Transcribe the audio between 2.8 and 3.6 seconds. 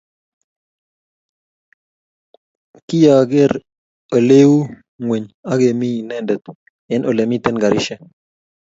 kiyageer